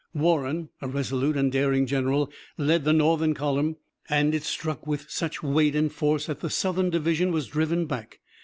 [0.15, 3.75] Warren, a resolute and daring general, led the Northern column
[4.09, 8.19] and it struck with such weight and force that the Southern division was driven back.